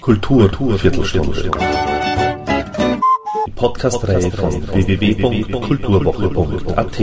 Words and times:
Kultur, 0.00 0.48
Viertelstunde. 0.78 1.50
Die 3.46 3.50
Podcast-Reihe 3.50 4.30
von 4.30 4.68
www.kulturwoche.at. 4.68 6.98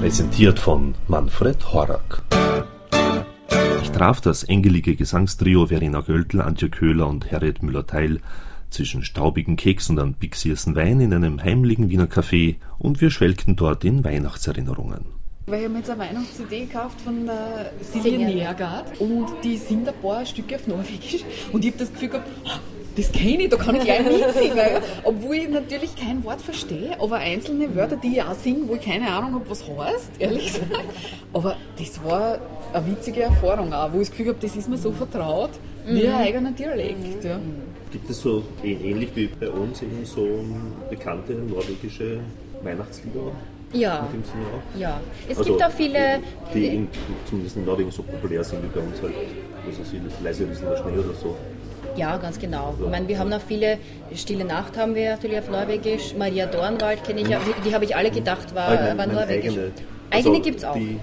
Präsentiert 0.00 0.58
von 0.58 0.94
Manfred 1.06 1.72
Horak. 1.72 2.22
Ich 3.82 3.90
traf 3.90 4.20
das 4.20 4.42
engelige 4.44 4.96
Gesangstrio 4.96 5.66
Verena 5.66 6.00
Göltl, 6.00 6.40
Antje 6.40 6.70
Köhler 6.70 7.06
und 7.06 7.30
Harriet 7.30 7.62
Müller-Teil 7.62 8.20
zwischen 8.70 9.02
staubigen 9.02 9.56
Keksen 9.56 9.98
und 9.98 10.20
bixiersten 10.20 10.74
Wein 10.74 11.00
in 11.00 11.12
einem 11.12 11.42
heimlichen 11.42 11.88
Wiener 11.90 12.06
Café 12.06 12.56
und 12.78 13.00
wir 13.00 13.10
schwelgten 13.10 13.56
dort 13.56 13.84
in 13.84 14.04
Weihnachtserinnerungen. 14.04 15.06
Weil 15.46 15.60
ich 15.60 15.64
habe 15.64 15.72
mir 15.72 15.78
jetzt 15.78 15.90
eine 15.90 16.00
Weihnachts-CD 16.00 16.66
gekauft 16.66 17.00
von 17.00 17.26
der 17.26 17.72
Silje 17.80 18.18
Nergard 18.18 19.00
und 19.00 19.28
die 19.42 19.56
sind 19.56 19.88
ein 19.88 19.94
paar 20.02 20.26
Stücke 20.26 20.56
auf 20.56 20.66
Norwegisch 20.66 21.24
und 21.52 21.64
ich 21.64 21.72
habe 21.72 21.78
das 21.78 21.92
Gefühl 21.92 22.10
gehabt, 22.10 22.28
das 22.98 23.12
kenne 23.12 23.44
ich, 23.44 23.48
da 23.48 23.56
kann 23.56 23.76
ich 23.76 23.84
gleich 23.84 24.04
mitsingen. 24.04 24.82
Obwohl 25.04 25.36
ich 25.36 25.48
natürlich 25.48 25.94
kein 25.94 26.22
Wort 26.24 26.42
verstehe, 26.42 27.00
aber 27.00 27.16
einzelne 27.16 27.74
Wörter, 27.74 27.96
die 27.96 28.16
ich 28.16 28.22
auch 28.22 28.34
singe, 28.34 28.68
wo 28.68 28.74
ich 28.74 28.82
keine 28.82 29.08
Ahnung 29.10 29.34
habe, 29.34 29.48
was 29.48 29.62
heißt, 29.66 30.10
ehrlich 30.18 30.46
gesagt. 30.52 30.72
Aber 31.32 31.56
das 31.78 32.04
war 32.04 32.38
eine 32.72 32.86
witzige 32.88 33.22
Erfahrung 33.22 33.72
auch, 33.72 33.92
wo 33.92 34.00
ich 34.00 34.08
das 34.08 34.10
Gefühl 34.10 34.28
habe, 34.28 34.38
das 34.40 34.56
ist 34.56 34.68
mir 34.68 34.78
so 34.78 34.90
vertraut, 34.92 35.50
wie 35.88 36.06
ein 36.08 36.14
eigener 36.14 36.52
Dialekt. 36.52 37.24
Ja. 37.24 37.38
Gibt 37.90 38.10
es 38.10 38.20
so 38.20 38.42
ähnlich 38.62 39.10
wie 39.14 39.26
bei 39.28 39.48
uns 39.48 39.82
eben 39.82 40.04
so 40.04 40.26
bekannte 40.90 41.32
norwegische 41.32 42.20
Weihnachtslieder? 42.62 43.32
Ja. 43.72 44.06
In 44.12 44.20
dem 44.20 44.24
Sinne 44.24 44.44
auch? 44.54 44.78
Ja. 44.80 45.00
Es 45.28 45.38
Also, 45.38 45.52
gibt 45.52 45.64
auch 45.64 45.70
viele. 45.70 46.20
Die, 46.54 46.60
die 46.60 46.66
in, 46.68 46.88
zumindest 47.28 47.56
in 47.56 47.64
Norwegen 47.64 47.90
so 47.90 48.02
populär 48.02 48.42
sind 48.44 48.62
wie 48.62 48.68
bei 48.68 48.80
uns 48.80 49.00
halt. 49.02 49.12
Ich, 49.70 49.76
das 49.76 50.20
leise 50.24 50.48
Wissen 50.48 50.64
der 50.64 50.76
Schnee 50.78 50.98
oder 50.98 51.12
so. 51.14 51.36
Ja, 51.96 52.16
ganz 52.16 52.38
genau. 52.38 52.74
Ich 52.82 52.88
meine, 52.90 53.06
wir 53.08 53.18
haben 53.18 53.28
noch 53.28 53.40
viele, 53.40 53.78
Stille 54.14 54.44
Nacht 54.44 54.76
haben 54.78 54.94
wir 54.94 55.10
natürlich 55.10 55.38
auf 55.38 55.50
Norwegisch, 55.50 56.14
Maria 56.16 56.46
Dornwald 56.46 57.02
kenne 57.04 57.20
ich, 57.22 57.28
ja. 57.28 57.38
die, 57.40 57.68
die 57.68 57.74
habe 57.74 57.84
ich 57.84 57.94
alle 57.96 58.10
gedacht, 58.10 58.54
war, 58.54 58.68
Ah, 58.68 58.74
ich 58.74 58.80
mein- 58.80 58.88
war 58.98 59.06
mein 59.06 59.14
Norwegisch. 59.16 59.50
Eigene, 59.52 59.70
Eigene 60.10 60.34
also 60.34 60.42
gibt 60.42 60.58
es 60.58 60.64
auch. 60.64 60.74
Die 60.74 60.98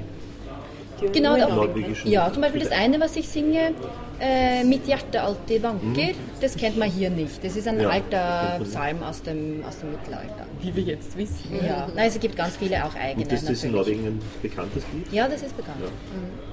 Genau, 1.13 1.37
norwegischen. 1.37 2.09
ja, 2.09 2.31
zum 2.31 2.41
Beispiel 2.41 2.61
das 2.61 2.71
eine, 2.71 2.99
was 2.99 3.15
ich 3.15 3.27
singe, 3.27 3.73
äh, 4.19 4.63
mit 4.63 4.85
Hjerte 4.87 5.21
alltid 5.21 5.61
vanker, 5.63 6.13
das 6.39 6.55
kennt 6.55 6.77
man 6.77 6.89
hier 6.89 7.09
nicht. 7.09 7.43
Das 7.43 7.55
ist 7.55 7.67
ein 7.67 7.75
Mhm. 7.75 7.81
Ja, 7.81 7.89
alter. 7.89 8.59
Psalm 8.63 9.03
aus 9.03 9.21
dem, 9.21 9.63
aus 9.67 9.79
dem 9.79 9.91
Mittelalter. 9.91 10.45
Wie 10.61 10.73
wir 10.75 10.83
jetzt 10.83 11.17
wissen. 11.17 11.49
Ja, 11.65 11.87
Nein, 11.95 12.07
es 12.07 12.19
gibt 12.19 12.35
ganz 12.37 12.55
viele 12.57 12.83
auch 12.85 12.95
eigene. 12.95 13.23
Und 13.23 13.31
das, 13.31 13.41
das 13.41 13.49
ist 13.51 13.63
in 13.65 13.71
natürlich. 13.73 13.97
Norwegen 13.99 14.15
ein 14.17 14.21
bekanntes 14.41 14.83
Lied? 14.93 15.11
Ja, 15.11 15.27
das 15.27 15.41
ist 15.43 15.55
bekannt. 15.57 15.77
Ja. 15.81 15.89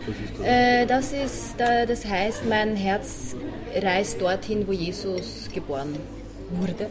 Das 0.06 0.16
ist 0.16 0.44
Äh, 0.44 0.86
das, 0.86 1.12
ist, 1.12 1.54
das 1.88 2.04
heißt, 2.04 2.48
mein 2.48 2.74
Herz 2.76 3.36
reist 3.80 4.20
dorthin, 4.20 4.66
wo 4.66 4.72
Jesus 4.72 5.48
geboren 5.54 5.94
wurde. 6.50 6.88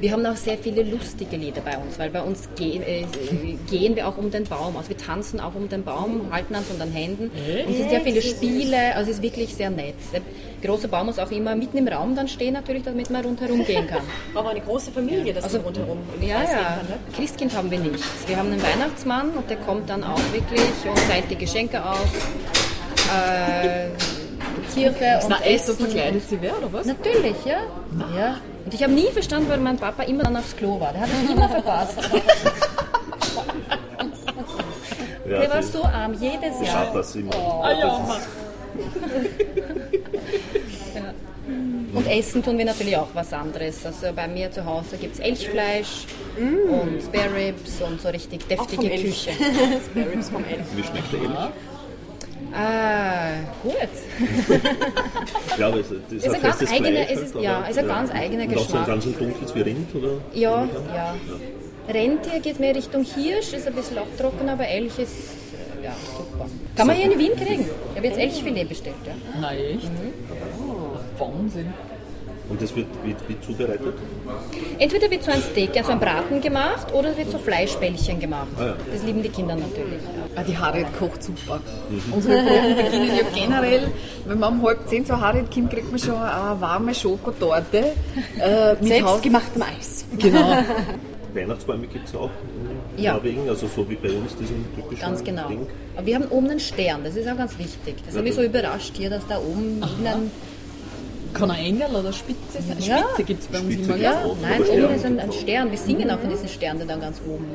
Wir 0.00 0.12
haben 0.12 0.24
auch 0.26 0.36
sehr 0.36 0.58
viele 0.58 0.82
lustige 0.82 1.36
Lieder 1.36 1.60
bei 1.60 1.76
uns, 1.78 1.98
weil 1.98 2.10
bei 2.10 2.22
uns 2.22 2.48
gehen, 2.56 2.82
äh, 2.82 3.04
gehen 3.70 3.96
wir 3.96 4.08
auch 4.08 4.16
um 4.16 4.30
den 4.30 4.44
Baum. 4.44 4.76
Also 4.76 4.90
wir 4.90 4.96
tanzen 4.96 5.40
auch 5.40 5.54
um 5.54 5.68
den 5.68 5.82
Baum, 5.84 6.32
halten 6.32 6.54
uns 6.54 6.70
an 6.70 6.78
den 6.78 6.92
Händen. 6.92 7.24
Und 7.66 7.72
es 7.72 7.76
sind 7.78 7.90
sehr 7.90 8.00
viele 8.00 8.22
Spiele, 8.22 8.94
also 8.94 9.10
es 9.10 9.16
ist 9.18 9.22
wirklich 9.22 9.54
sehr 9.54 9.70
nett. 9.70 9.94
Der 10.12 10.20
große 10.62 10.88
Baum 10.88 11.06
muss 11.06 11.18
auch 11.18 11.30
immer 11.30 11.54
mitten 11.54 11.78
im 11.78 11.88
Raum 11.88 12.14
dann 12.14 12.28
stehen, 12.28 12.54
natürlich, 12.54 12.82
damit 12.84 13.10
man 13.10 13.24
rundherum 13.24 13.64
gehen 13.64 13.86
kann. 13.86 14.02
Aber 14.34 14.50
eine 14.50 14.60
große 14.60 14.90
Familie, 14.92 15.32
das 15.32 15.44
Also 15.44 15.58
man 15.58 15.66
rundherum 15.66 15.98
im 16.20 16.28
Ja, 16.28 16.36
Kreis 16.40 16.52
ja. 16.52 16.58
kann, 16.58 16.86
ne? 16.86 16.98
Christkind 17.16 17.56
haben 17.56 17.70
wir 17.70 17.78
nicht. 17.78 18.04
Wir 18.28 18.36
haben 18.36 18.50
einen 18.52 18.62
Weihnachtsmann 18.62 19.30
und 19.30 19.48
der 19.50 19.56
kommt 19.58 19.88
dann 19.90 20.04
auch 20.04 20.20
wirklich 20.32 20.60
und 20.88 20.96
teilt 21.08 21.30
die 21.30 21.36
Geschenke 21.36 21.84
aus. 21.84 21.98
Äh, 23.10 23.88
Kirche 24.74 25.20
und 25.24 25.46
Essen. 25.46 25.76
verkleidet 25.76 26.28
sie 26.28 26.38
wer, 26.40 26.56
oder 26.58 26.72
was? 26.72 26.86
Natürlich, 26.86 27.36
ja. 27.44 27.58
ja. 28.16 28.36
Und 28.70 28.74
ich 28.74 28.82
habe 28.84 28.92
nie 28.92 29.10
verstanden, 29.10 29.48
weil 29.48 29.58
mein 29.58 29.76
Papa 29.76 30.04
immer 30.04 30.22
dann 30.22 30.36
aufs 30.36 30.56
Klo 30.56 30.78
war. 30.78 30.92
Der 30.92 31.00
hat 31.00 31.08
es 31.08 31.28
immer 31.28 31.48
verpasst. 31.48 31.98
ja, 35.28 35.40
Der 35.40 35.50
war 35.50 35.60
so 35.60 35.82
arm, 35.82 36.14
jedes 36.14 36.64
Jahr. 36.64 36.84
Papas 36.86 37.16
immer. 37.16 37.34
Ah 37.34 37.72
ja, 37.72 37.98
Mann. 37.98 38.20
Und 41.94 42.06
essen 42.06 42.44
tun 42.44 42.58
wir 42.58 42.64
natürlich 42.64 42.96
auch 42.96 43.08
was 43.12 43.32
anderes. 43.32 43.84
Also 43.84 44.06
bei 44.14 44.28
mir 44.28 44.52
zu 44.52 44.64
Hause 44.64 44.98
gibt 44.98 45.14
es 45.14 45.18
Elchfleisch 45.20 46.06
und 46.38 47.02
Spare 47.02 47.34
Ribs 47.34 47.82
und 47.82 48.00
so 48.00 48.08
richtig 48.10 48.46
deftige 48.46 48.88
Elch. 48.88 49.02
Küche. 49.02 49.30
Spare 49.90 50.12
Ribs 50.12 50.28
vom 50.28 50.44
Elf. 50.44 50.64
Wie 50.76 50.84
schmeckt 50.84 51.12
der 51.12 51.22
Elch? 51.22 51.50
Ah, 52.52 53.30
gut. 53.62 53.74
Ja, 55.58 55.68
aber 55.68 55.80
es 55.80 55.90
ist, 55.90 56.12
Ist 56.12 56.24
ein 56.26 56.32
ganz 56.42 56.44
festes 56.58 56.70
eigener- 56.72 56.90
Fleisch 57.04 57.10
es 57.10 57.20
ist- 57.22 57.34
halt, 57.34 57.44
ja, 57.44 57.64
ist 57.64 57.78
ein 57.78 57.86
ganz 57.88 58.10
eigener 58.12 58.44
Und 58.44 58.56
auch 58.56 58.58
so 58.58 58.60
ein 58.60 58.66
Geschmack. 58.66 58.86
ganz 58.86 59.04
dunkles 59.04 59.54
wie 59.54 59.60
Rind, 59.60 59.94
oder? 59.94 60.08
Ja, 60.34 60.64
ich 60.64 60.76
an? 60.76 60.84
ja. 60.94 61.14
Rentier 61.92 62.40
geht 62.40 62.60
mehr 62.60 62.74
Richtung 62.74 63.04
Hirsch, 63.04 63.52
ist 63.52 63.66
ein 63.66 63.74
bisschen 63.74 63.98
auch 63.98 64.06
trocken, 64.18 64.48
aber 64.48 64.66
Elch 64.66 64.98
ist 64.98 65.12
ja, 65.82 65.92
super. 66.16 66.46
Kann 66.76 66.86
man 66.86 66.96
hier 66.96 67.10
in 67.12 67.18
Wien 67.18 67.32
kriegen. 67.36 67.62
Ich 67.92 67.96
habe 67.96 68.06
jetzt 68.06 68.18
Elchfilet 68.18 68.68
bestellt. 68.68 68.94
Ja. 69.06 69.12
Na 69.40 69.54
echt? 69.54 69.90
Wahnsinn. 71.18 71.72
Und 72.50 72.60
das 72.60 72.74
wird 72.74 72.86
wie, 73.04 73.14
wie 73.28 73.40
zubereitet? 73.40 73.94
Entweder 74.78 75.08
wird 75.10 75.22
so 75.22 75.30
ein 75.30 75.40
Steak, 75.40 75.76
also 75.76 75.92
ein 75.92 76.00
Braten 76.00 76.40
gemacht, 76.40 76.92
oder 76.92 77.16
wird 77.16 77.30
so 77.30 77.38
Fleischbällchen 77.38 78.18
gemacht. 78.18 78.48
Ah, 78.58 78.66
ja. 78.66 78.76
Das 78.92 79.04
lieben 79.04 79.22
die 79.22 79.28
Kinder 79.28 79.54
natürlich. 79.54 80.02
Ja. 80.02 80.40
Ah, 80.40 80.42
die 80.42 80.58
Harriet 80.58 80.86
kocht 80.98 81.22
super. 81.22 81.60
Unsere 82.10 82.42
Proben 82.42 82.76
beginnen 82.76 83.10
ja 83.16 83.22
generell, 83.32 83.88
wenn 84.26 84.38
man 84.38 84.54
um 84.54 84.66
halb 84.66 84.88
zehn 84.88 85.06
zur 85.06 85.20
Harriet 85.20 85.48
kommt, 85.52 85.70
kriegt 85.70 85.90
man 85.90 86.00
schon 86.00 86.16
eine 86.16 86.60
warme 86.60 86.92
Schokotorte. 86.92 87.92
Äh, 88.38 88.74
mit 88.80 88.88
Selbstgemachtem 88.88 89.62
Eis. 89.62 90.04
Genau. 90.18 90.58
Weihnachtsbäume 91.34 91.86
gibt 91.86 92.08
es 92.08 92.14
auch 92.16 92.30
in 92.96 93.04
Ja. 93.04 93.14
Norwegen, 93.14 93.48
also 93.48 93.68
so 93.68 93.88
wie 93.88 93.94
bei 93.94 94.10
uns 94.10 94.34
diesen 94.36 94.64
typischen 94.74 95.00
Ganz 95.00 95.22
genau. 95.22 95.46
Ding. 95.46 95.66
Aber 95.96 96.04
wir 96.06 96.16
haben 96.16 96.26
oben 96.26 96.50
einen 96.50 96.58
Stern, 96.60 97.04
das 97.04 97.14
ist 97.14 97.28
auch 97.28 97.36
ganz 97.36 97.56
wichtig. 97.58 97.94
Das 98.04 98.16
hat 98.16 98.24
mich 98.24 98.34
so 98.34 98.42
überrascht 98.42 98.96
hier, 98.96 99.10
dass 99.10 99.24
da 99.28 99.38
oben 99.38 99.80
ein 100.04 100.30
Kann 101.34 101.50
ein 101.50 101.64
Engel 101.64 101.94
oder 101.94 102.12
Spitze 102.12 102.60
sein? 102.60 102.76
Ja. 102.80 102.98
Spitze 102.98 103.24
gibt 103.24 103.42
es 103.42 103.48
bei 103.48 103.60
uns 103.60 103.74
Spitze 103.74 103.92
immer. 103.92 104.02
Ja. 104.02 104.14
Nein, 104.42 104.60
oben 104.60 104.66
Stern 104.66 104.94
ist 104.94 105.04
ein, 105.04 105.20
ein. 105.20 105.32
Stern. 105.32 105.70
Wir 105.70 105.78
singen 105.78 106.10
auch 106.10 106.18
von 106.18 106.30
diesen 106.30 106.48
Sternen, 106.48 106.80
die 106.80 106.86
dann 106.86 107.00
ganz 107.00 107.20
oben. 107.26 107.46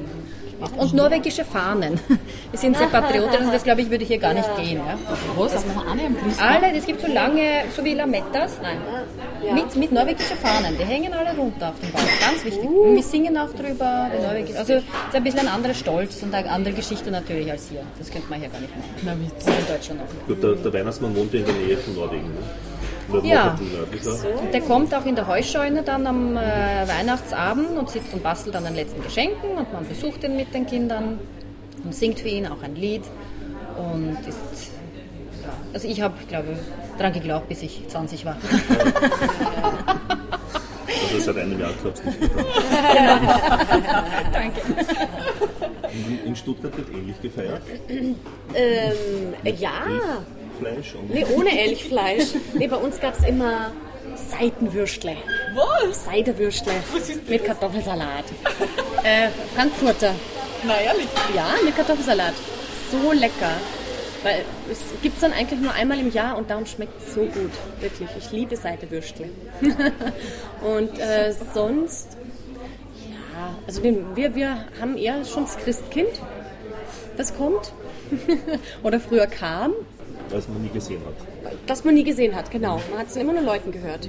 Und 0.78 0.94
norwegische 0.94 1.44
Fahnen. 1.44 2.00
Wir 2.52 2.60
sind 2.60 2.78
sehr 2.78 2.88
patriotisch, 2.88 3.40
also 3.40 3.52
das 3.52 3.64
glaube 3.64 3.82
ich 3.82 3.90
würde 3.90 4.06
hier 4.06 4.18
gar 4.18 4.34
nicht 4.34 4.50
gehen. 4.56 4.78
Ja. 4.78 4.98
Was? 5.36 5.56
Auf 5.56 5.66
Fahne 5.66 6.06
am 6.06 6.18
Christbaum? 6.18 6.48
Alle, 6.48 6.78
es 6.78 6.86
gibt 6.86 7.02
so 7.02 7.08
lange, 7.08 7.66
so 7.76 7.84
wie 7.84 7.94
Lamettas, 7.94 8.58
nein, 8.62 8.78
mit, 9.54 9.76
mit 9.76 9.92
norwegischen 9.92 10.38
Fahnen. 10.38 10.78
Die 10.80 10.86
hängen 10.86 11.14
alle 11.14 11.38
runter 11.38 11.70
auf 11.70 11.80
dem 11.80 11.92
Baum. 11.92 12.02
Ganz 12.22 12.46
wichtig. 12.46 12.64
Und 12.64 12.96
wir 12.96 13.04
singen 13.04 13.38
auch 13.38 13.54
drüber. 13.54 14.10
Die 14.48 14.56
also 14.56 14.74
es 14.74 14.84
ist 14.84 14.86
ein 15.14 15.24
bisschen 15.24 15.42
ein 15.42 15.48
anderer 15.50 15.74
Stolz 15.74 16.24
und 16.24 16.34
eine 16.34 16.50
andere 16.50 16.74
Geschichte 16.74 17.12
natürlich 17.12 17.52
als 17.52 17.70
hier. 17.70 17.82
Das 18.00 18.10
könnte 18.10 18.30
man 18.30 18.40
hier 18.40 18.50
gar 18.50 18.60
nicht 18.60 18.76
machen. 18.76 18.90
Na 19.04 19.14
witzig. 19.20 19.54
In 19.60 19.68
Deutschland 19.68 20.02
auch. 20.02 20.28
Gut, 20.28 20.42
der, 20.42 20.56
der 20.56 20.74
Weihnachtsmann 20.74 21.16
wohnt 21.16 21.34
ja 21.34 21.42
in 21.42 21.46
der 21.46 21.56
Nähe 21.56 21.78
von 21.78 21.96
Norwegen. 21.96 22.24
Ne? 22.24 22.40
Ja. 23.24 23.58
der 24.52 24.62
kommt 24.62 24.94
auch 24.94 25.06
in 25.06 25.16
der 25.16 25.28
Heuscheune 25.28 25.84
dann 25.84 26.08
am 26.08 26.38
äh, 26.38 26.40
Weihnachtsabend 26.88 27.78
und 27.78 27.90
sitzt 27.90 28.14
und 28.14 28.24
bastelt 28.24 28.56
an 28.56 28.64
den 28.64 28.76
letzten 28.76 29.04
Geschenken 29.04 29.52
und 29.58 29.72
man 29.72 29.88
besucht 29.88 30.24
ihn 30.24 30.36
mit 30.36 30.54
den 30.54 30.66
Kindern 30.66 31.20
und 31.84 31.94
singt 31.94 32.20
für 32.20 32.30
ihn 32.30 32.48
auch 32.48 32.62
ein 32.64 32.76
Lied 32.76 33.04
und 33.78 34.18
ist, 34.28 34.72
ja, 35.44 35.50
also 35.74 35.88
ich 35.88 36.02
habe, 36.02 36.16
glaube 36.28 36.58
daran 36.98 37.14
geglaubt, 37.14 37.50
bis 37.50 37.62
ich 37.62 37.88
20 37.88 38.26
war. 38.26 38.38
Also 40.88 41.20
seit 41.20 41.38
einem 41.38 41.60
Jahr 41.60 41.72
glaubst 41.82 42.04
du 42.04 42.10
nicht 42.10 42.22
mehr. 42.22 42.46
Danke. 44.34 44.62
In, 45.92 46.28
in 46.28 46.36
Stuttgart 46.36 46.76
wird 46.78 46.90
ähnlich 46.90 47.22
gefeiert. 47.22 47.62
Ähm, 47.88 49.34
ja, 49.58 49.72
Fleisch 50.60 50.96
und 50.96 51.10
nee, 51.14 51.26
ohne 51.36 51.60
Elchfleisch. 51.60 52.28
Nee, 52.54 52.68
bei 52.68 52.78
uns 52.78 53.00
gab 53.00 53.18
es 53.18 53.26
immer 53.28 53.72
Seitenwürstle. 54.16 55.18
Was? 55.56 56.06
Seidewürstle 56.06 56.74
Was 56.94 57.10
ist 57.10 57.30
mit 57.30 57.44
Kartoffelsalat. 57.44 58.26
äh, 59.04 59.30
Frankfurter. 59.56 60.14
Na 60.66 60.80
ehrlich. 60.80 61.08
Ja, 61.36 61.56
mit 61.64 61.76
Kartoffelsalat. 61.76 62.34
So 62.92 63.12
lecker. 63.12 63.52
Weil 64.24 64.44
es 64.72 64.80
gibt 65.04 65.16
es 65.16 65.22
dann 65.22 65.34
eigentlich 65.34 65.60
nur 65.60 65.72
einmal 65.74 66.00
im 66.00 66.12
Jahr 66.12 66.38
und 66.38 66.50
darum 66.50 66.66
schmeckt 66.66 67.00
es 67.00 67.14
so 67.14 67.22
gut. 67.22 67.52
Wirklich. 67.80 68.10
Ich 68.18 68.32
liebe 68.32 68.56
Seitewürstle. 68.56 69.30
und 70.62 70.98
äh, 71.00 71.32
sonst, 71.54 72.18
ja, 73.08 73.56
also 73.68 73.84
wir, 73.84 74.16
wir, 74.16 74.34
wir 74.36 74.66
haben 74.82 74.98
eher 74.98 75.24
schon 75.26 75.44
das 75.44 75.58
Christkind, 75.58 76.10
das 77.18 77.36
kommt. 77.36 77.72
Oder 78.84 79.00
früher 79.00 79.28
kam, 79.28 79.74
was 80.30 80.48
man 80.48 80.62
nie 80.62 80.70
gesehen 80.70 81.02
hat. 81.06 81.54
das 81.68 81.84
man 81.84 81.96
nie 81.96 82.04
gesehen 82.04 82.36
hat, 82.36 82.52
genau. 82.52 82.82
Man 82.90 83.00
hat 83.00 83.08
es 83.08 83.16
immer 83.16 83.34
nur 83.34 83.42
Leuten 83.42 83.72
gehört. 83.72 84.08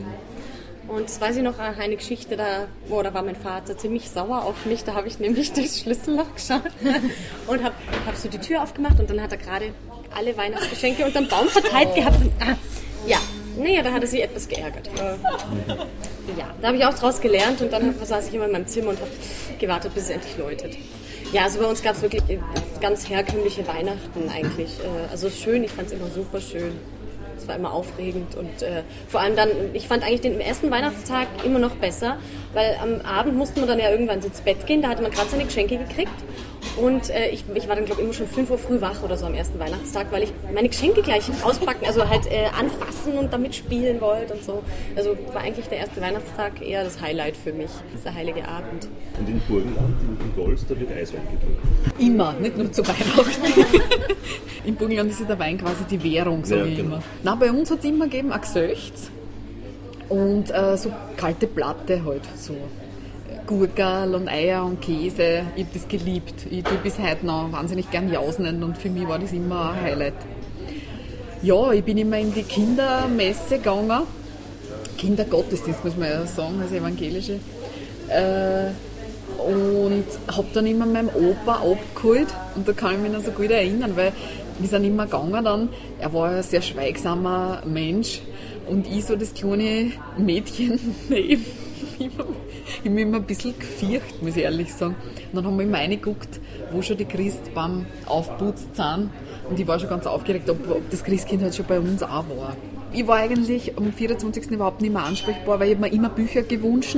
Und 0.89 1.05
das 1.09 1.21
weiß 1.21 1.37
ich 1.37 1.43
noch, 1.43 1.59
eine 1.59 1.97
Geschichte, 1.97 2.37
da, 2.37 2.69
oh, 2.91 3.03
da 3.03 3.13
war 3.13 3.23
mein 3.23 3.35
Vater 3.35 3.77
ziemlich 3.77 4.09
sauer 4.09 4.45
auf 4.45 4.67
mich. 4.67 4.85
Da 4.85 4.95
habe 4.95 5.09
ich 5.09 5.19
nämlich 5.19 5.53
durchs 5.55 5.81
Schlüsselloch 5.81 6.35
geschaut 6.35 6.63
und 7.47 7.65
habe 7.65 7.75
hab 8.07 8.17
so 8.17 8.29
die 8.29 8.39
Tür 8.39 8.63
aufgemacht 8.63 9.01
und 9.01 9.11
dann 9.11 9.21
hat 9.21 9.33
er 9.33 9.39
gerade 9.39 9.73
alle 10.15 10.37
Weihnachtsgeschenke 10.37 11.05
unterm 11.05 11.29
Baum 11.29 11.49
verteilt 11.49 11.95
gehabt. 11.95 12.21
Und, 12.21 12.33
ah, 12.41 12.57
ja, 13.07 13.19
naja, 13.59 13.83
da 13.83 13.93
hat 13.93 14.03
er 14.03 14.09
sich 14.09 14.23
etwas 14.23 14.49
geärgert. 14.49 14.89
Ja, 16.37 16.55
da 16.61 16.69
habe 16.69 16.77
ich 16.77 16.85
auch 16.85 16.95
draus 16.95 17.21
gelernt 17.21 17.61
und 17.61 17.73
dann 17.73 17.95
saß 18.03 18.29
ich 18.29 18.35
immer 18.35 18.47
in 18.47 18.53
meinem 18.53 18.67
Zimmer 18.67 18.91
und 18.91 19.01
habe 19.01 19.11
gewartet, 19.59 19.95
bis 19.95 20.05
es 20.05 20.11
endlich 20.11 20.37
läutet. 20.37 20.77
Ja, 21.33 21.45
also 21.45 21.59
bei 21.59 21.67
uns 21.67 21.83
gab 21.83 21.97
es 21.97 22.03
wirklich 22.03 22.23
ganz 22.81 23.09
herkömmliche 23.09 23.67
Weihnachten 23.67 24.29
eigentlich. 24.29 24.79
Äh, 24.81 25.11
also 25.11 25.29
schön, 25.29 25.65
ich 25.65 25.73
fand 25.73 25.89
es 25.89 25.95
immer 25.95 26.09
super 26.09 26.41
schön 26.41 26.73
war 27.49 27.57
immer 27.57 27.73
aufregend 27.73 28.35
und 28.35 28.63
äh, 28.63 28.83
vor 29.09 29.21
allem 29.21 29.37
dann, 29.37 29.49
ich 29.73 29.87
fand 29.87 30.03
eigentlich 30.03 30.21
den 30.21 30.41
ersten 30.41 30.71
Weihnachtstag 30.71 31.29
immer 31.45 31.59
noch 31.59 31.77
besser, 31.77 32.17
weil 32.57 32.77
am 32.83 33.01
Abend 33.03 33.37
musste 33.37 33.61
man 33.61 33.69
dann 33.69 33.79
ja 33.79 33.91
irgendwann 33.91 34.23
ins 34.23 34.41
Bett 34.41 34.67
gehen, 34.67 34.81
da 34.81 34.89
hatte 34.89 35.03
man 35.03 35.11
gerade 35.11 35.29
seine 35.29 35.45
Geschenke 35.45 35.77
gekriegt 35.77 36.11
und 36.77 37.11
äh, 37.11 37.29
ich, 37.29 37.45
ich, 37.55 37.69
war 37.69 37.77
dann, 37.77 37.85
glaube 37.85 38.01
ich, 38.01 38.07
immer 38.07 38.15
schon 38.15 38.27
5 38.27 38.51
Uhr 38.51 38.59
früh 38.59 38.81
wach 38.81 39.03
oder 39.03 39.17
so 39.17 39.27
am 39.27 39.35
ersten 39.35 39.59
Weihnachtstag, 39.59 40.09
weil 40.11 40.25
ich 40.25 40.33
meine 40.53 40.69
Geschenke 40.69 41.03
gleich 41.03 41.25
auspacken, 41.43 41.87
also 41.87 42.09
halt 42.09 42.27
äh, 42.27 42.47
anfassen 42.59 43.19
und 43.19 43.33
damit 43.33 43.55
spielen 43.55 44.01
wollte 44.01 44.35
und 44.35 44.43
so. 44.43 44.63
Also 44.97 45.17
war 45.33 45.43
eigentlich 45.43 45.67
der 45.67 45.79
erste 45.79 46.01
Weihnachtstag 46.01 46.61
eher 46.61 46.83
das 46.83 47.01
Highlight 47.01 47.37
für 47.37 47.53
mich, 47.53 47.71
dieser 47.95 48.15
heilige 48.15 48.49
Abend. 48.49 48.89
Und 49.19 49.29
in 49.29 49.41
Burgenland, 49.49 49.97
in, 50.03 50.27
in 50.27 50.35
Golz, 50.35 50.67
da 50.67 50.79
wird 50.79 50.91
Eiswein 50.93 51.23
getrunken? 51.31 51.93
Immer, 51.99 52.33
nicht 52.35 52.57
nur 52.57 52.73
zu 52.73 52.87
Weihnachten. 52.87 53.67
in 54.65 54.75
Burgenland 54.77 55.11
ist 55.11 55.21
ja 55.21 55.27
der 55.27 55.39
Wein 55.39 55.59
quasi 55.59 55.85
die 55.91 56.03
Währung, 56.03 56.45
sage 56.45 56.63
ja, 56.63 56.67
ich 56.67 56.77
genau. 56.77 56.97
immer. 56.97 57.03
Na, 57.23 57.35
bei 57.35 57.51
uns 57.51 57.71
hat 57.71 57.79
es 57.79 57.85
immer 57.85 58.07
gegeben 58.07 58.33
ein 58.33 58.41
Gesöchts 58.41 59.11
und 60.09 60.51
äh, 60.51 60.77
so 60.77 60.93
kalte 61.17 61.47
Platte 61.47 62.05
halt, 62.05 62.23
so 62.37 62.55
Gurkel 63.47 64.15
und 64.15 64.29
Eier 64.29 64.65
und 64.65 64.81
Käse. 64.81 65.43
Ich 65.55 65.65
habe 65.65 65.75
das 65.75 65.89
geliebt. 65.89 66.47
Ich 66.51 66.65
tue 66.65 66.79
bis 66.79 66.99
heute 66.99 67.25
noch 67.25 67.51
wahnsinnig 67.53 67.91
gern 67.91 68.11
jausen 68.11 68.63
und 68.63 68.77
für 68.77 68.91
mich 68.91 69.07
war 69.07 69.19
das 69.19 69.33
immer 69.33 69.73
ein 69.73 69.83
Highlight. 69.83 70.15
Ja, 71.43 71.71
ich 71.73 71.85
bin 71.85 71.99
immer 71.99 72.19
in 72.19 72.33
die 72.35 72.43
Kindermesse 72.43 73.59
gegangen. 73.59 74.03
Kindergottesdienst, 74.99 75.85
muss 75.85 75.97
man 75.97 76.09
ja 76.09 76.27
sagen, 76.27 76.61
als 76.61 76.73
evangelische. 76.73 77.39
Äh, 78.09 78.71
und 79.39 80.05
habe 80.35 80.47
dann 80.55 80.67
immer 80.67 80.87
meinem 80.87 81.09
Opa 81.09 81.57
abgeholt 81.57 82.29
und 82.55 82.67
da 82.67 82.73
kann 82.73 82.95
ich 82.95 83.01
mich 83.01 83.13
noch 83.13 83.21
so 83.21 83.33
gut 83.33 83.51
erinnern, 83.51 83.93
weil 83.97 84.13
wir 84.59 84.69
sind 84.69 84.85
immer 84.85 85.05
gegangen 85.05 85.45
dann. 85.45 85.69
Er 86.01 86.13
war 86.13 86.31
ein 86.31 86.43
sehr 86.43 86.63
schweigsamer 86.63 87.63
Mensch 87.65 88.23
und 88.69 88.87
ich 88.87 89.05
so 89.05 89.17
das 89.17 89.35
kleine 89.35 89.93
Mädchen 90.17 90.79
neben 91.09 91.45
ich 91.99 92.11
habe 92.19 92.91
mich 92.91 93.03
immer 93.03 93.17
ein 93.19 93.25
bisschen 93.25 93.59
gefürcht, 93.59 94.23
muss 94.23 94.37
ich 94.37 94.43
ehrlich 94.43 94.73
sagen. 94.73 94.97
Und 95.33 95.37
dann 95.37 95.47
haben 95.47 95.57
wir 95.57 95.65
immer 95.65 95.79
reingeguckt, 95.79 96.41
wo 96.73 96.83
schon 96.83 96.97
die 96.97 97.05
Christbaum 97.05 97.87
aufputzt 98.07 98.77
sind. 98.77 99.11
Und 99.49 99.59
ich 99.59 99.67
war 99.67 99.79
schon 99.79 99.89
ganz 99.89 100.07
aufgeregt, 100.07 100.51
ob, 100.51 100.71
ob 100.71 100.91
das 100.91 101.05
Christkind 101.05 101.43
halt 101.43 101.55
schon 101.55 101.67
bei 101.67 101.79
uns 101.79 102.03
auch 102.03 102.29
war. 102.29 102.57
Ich 102.93 103.07
war 103.07 103.17
eigentlich 103.17 103.77
am 103.77 103.93
24. 103.93 104.51
überhaupt 104.53 104.81
nicht 104.81 104.93
mehr 104.93 105.05
ansprechbar, 105.05 105.61
weil 105.61 105.73
ich 105.73 105.79
mir 105.79 105.93
immer 105.93 106.09
Bücher 106.09 106.43
gewünscht 106.43 106.97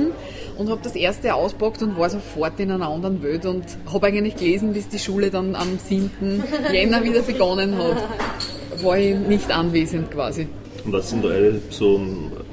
und 0.57 0.69
habe 0.69 0.79
das 0.83 0.95
erste 0.95 1.33
auspackt 1.33 1.81
und 1.81 1.97
war 1.97 2.09
sofort 2.09 2.59
in 2.59 2.71
einer 2.71 2.87
anderen 2.87 3.21
Welt 3.21 3.45
und 3.45 3.65
habe 3.91 4.07
eigentlich 4.07 4.35
gelesen, 4.37 4.73
bis 4.73 4.87
die 4.87 4.99
Schule 4.99 5.29
dann 5.29 5.55
am 5.55 5.77
7. 5.77 6.43
Jänner 6.71 7.03
wieder 7.03 7.21
begonnen 7.21 7.77
hat. 7.77 8.03
War 8.81 8.97
ich 8.97 9.15
nicht 9.15 9.51
anwesend 9.51 10.11
quasi. 10.11 10.47
Und 10.85 10.93
was 10.93 11.09
sind 11.09 11.25
eure 11.25 11.59
so 11.69 11.99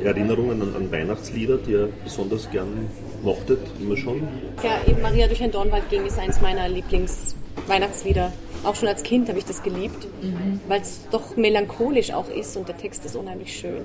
Erinnerungen 0.03 0.63
an, 0.63 0.75
an 0.75 0.93
Weihnachtslieder, 0.93 1.59
die 1.59 1.73
ihr 1.73 1.89
besonders 2.05 2.51
gern 2.51 2.89
mochtet, 3.23 3.61
immer 3.81 3.97
schon? 3.97 4.27
Ja, 4.63 4.81
eben 4.87 5.03
Maria 5.03 5.27
durch 5.27 5.43
ein 5.43 5.51
Dornwald 5.51 5.89
ging 5.91 6.05
ist 6.07 6.19
eins 6.19 6.41
meiner 6.41 6.69
Lieblingsweihnachtslieder. 6.69 8.33
Auch 8.65 8.75
schon 8.75 8.89
als 8.89 9.03
Kind 9.05 9.29
habe 9.29 9.39
ich 9.39 9.45
das 9.45 9.63
geliebt, 9.63 10.09
mhm. 10.23 10.61
weil 10.67 10.81
es 10.81 11.07
doch 11.11 11.37
melancholisch 11.37 12.13
auch 12.13 12.29
ist 12.29 12.57
und 12.57 12.67
der 12.67 12.77
Text 12.77 13.05
ist 13.05 13.15
unheimlich 13.15 13.57
schön. 13.57 13.85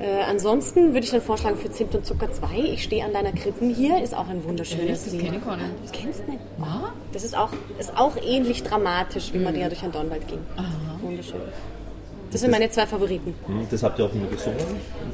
Äh, 0.00 0.22
ansonsten 0.26 0.94
würde 0.94 1.04
ich 1.04 1.10
dann 1.10 1.20
vorschlagen 1.20 1.58
für 1.58 1.70
Zimt 1.70 1.94
und 1.94 2.06
Zucker 2.06 2.32
2, 2.32 2.46
Ich 2.72 2.84
stehe 2.84 3.04
an 3.04 3.12
deiner 3.12 3.32
Krippen 3.32 3.74
hier, 3.74 4.02
ist 4.02 4.16
auch 4.16 4.28
ein 4.28 4.42
wunderschönes 4.44 5.06
ja, 5.06 5.12
das 5.12 5.12
Lied. 5.12 5.34
Das 5.34 5.58
Das 5.82 5.92
kennst 5.92 6.20
du 6.20 6.30
nicht? 6.32 6.42
Ah? 6.62 6.92
Das 7.12 7.24
ist 7.24 7.36
auch, 7.36 7.50
ist 7.78 7.94
auch 7.96 8.16
ähnlich 8.16 8.62
dramatisch, 8.62 9.34
wie 9.34 9.38
mhm. 9.38 9.44
Maria 9.44 9.68
durch 9.68 9.82
ein 9.82 9.92
Dornwald 9.92 10.26
ging. 10.28 10.40
Aha. 10.56 10.98
Wunderschön. 11.02 11.40
Das 12.34 12.40
sind 12.40 12.50
meine 12.50 12.68
zwei 12.68 12.84
Favoriten. 12.84 13.32
Hm, 13.46 13.68
das 13.70 13.84
habt 13.84 13.96
ihr 13.96 14.06
auch 14.06 14.12
immer 14.12 14.26
gesungen? 14.26 14.58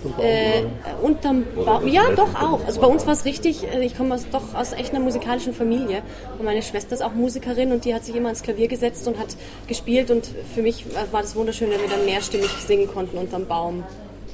Unterm 0.02 0.12
Baum? 0.17 0.25
Äh, 0.25 0.62
unterm 1.02 1.44
Baum. 1.55 1.87
Ja, 1.87 2.11
doch 2.17 2.34
auch. 2.34 2.64
Also 2.64 2.81
bei 2.81 2.87
uns 2.87 3.05
war 3.05 3.12
es 3.12 3.26
richtig, 3.26 3.62
äh, 3.62 3.84
ich 3.84 3.94
komme 3.94 4.14
aus, 4.14 4.25
doch 4.32 4.55
aus 4.55 4.72
echt 4.72 4.94
einer 4.94 5.05
musikalischen 5.05 5.52
Familie. 5.52 6.00
Und 6.38 6.46
meine 6.46 6.62
Schwester 6.62 6.94
ist 6.94 7.02
auch 7.02 7.12
Musikerin 7.12 7.72
und 7.72 7.84
die 7.84 7.94
hat 7.94 8.06
sich 8.06 8.17
immer 8.17 8.28
ans 8.28 8.43
Klavier 8.43 8.69
gesetzt 8.69 9.06
und 9.06 9.19
hat 9.19 9.37
gespielt. 9.67 10.11
Und 10.11 10.31
für 10.55 10.62
mich 10.62 10.87
war 11.12 11.20
das 11.20 11.37
wunderschön, 11.37 11.69
wenn 11.69 11.82
wir 11.82 11.90
dann 11.90 12.06
mehrstimmig 12.06 12.49
singen 12.67 12.88
konnten 12.88 13.19
unterm 13.19 13.44
Baum. 13.44 13.84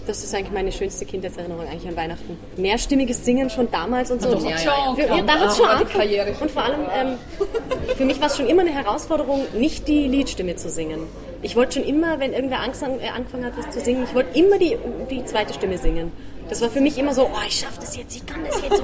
Das 0.06 0.22
ist 0.22 0.32
eigentlich 0.32 0.52
meine 0.52 0.70
schönste 0.70 1.06
Kindheitserinnerung 1.06 1.66
eigentlich 1.66 1.88
an 1.88 1.96
Weihnachten. 1.96 2.38
Mehrstimmiges 2.56 3.24
Singen 3.24 3.50
schon 3.50 3.68
damals 3.72 4.12
und 4.12 4.22
so. 4.22 4.28
Ja, 4.28 4.50
ja, 4.50 4.56
ja. 4.58 4.94
Für, 4.94 5.16
ja, 5.16 5.22
da 5.22 5.32
hat 5.40 5.56
schon 5.56 5.66
angefangen. 5.66 6.36
Und 6.40 6.50
vor 6.52 6.62
allem, 6.62 6.82
ähm, 6.94 7.18
für 7.96 8.04
mich 8.04 8.20
war 8.20 8.28
es 8.28 8.36
schon 8.36 8.46
immer 8.46 8.62
eine 8.62 8.70
Herausforderung, 8.70 9.40
nicht 9.58 9.88
die 9.88 10.06
Liedstimme 10.06 10.54
zu 10.54 10.70
singen. 10.70 11.00
Ich 11.46 11.54
wollte 11.54 11.74
schon 11.78 11.88
immer, 11.88 12.18
wenn 12.18 12.32
irgendwer 12.32 12.58
äh, 12.58 13.08
angefangen 13.08 13.44
hat, 13.44 13.56
was 13.56 13.70
zu 13.70 13.78
singen, 13.78 14.02
ich 14.02 14.12
wollte 14.16 14.36
immer 14.36 14.58
die, 14.58 14.76
die 15.08 15.24
zweite 15.24 15.54
Stimme 15.54 15.78
singen. 15.78 16.10
Das 16.48 16.60
war 16.60 16.68
für 16.68 16.80
mich 16.80 16.98
immer 16.98 17.14
so, 17.14 17.22
oh, 17.22 17.46
ich 17.46 17.60
schaffe 17.60 17.78
das 17.80 17.96
jetzt, 17.96 18.16
ich 18.16 18.26
kann 18.26 18.40
das 18.44 18.60
jetzt. 18.62 18.82